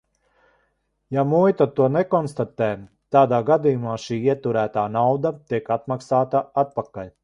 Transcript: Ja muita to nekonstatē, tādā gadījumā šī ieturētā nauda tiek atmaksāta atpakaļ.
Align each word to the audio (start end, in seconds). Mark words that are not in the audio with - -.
Ja 1.17 1.25
muita 1.33 1.67
to 1.81 1.89
nekonstatē, 1.97 2.71
tādā 3.17 3.43
gadījumā 3.53 4.01
šī 4.07 4.21
ieturētā 4.33 4.91
nauda 4.99 5.37
tiek 5.53 5.75
atmaksāta 5.81 6.49
atpakaļ. 6.65 7.19